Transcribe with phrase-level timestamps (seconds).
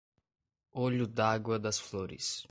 [0.73, 2.39] Olho d'Água das Flores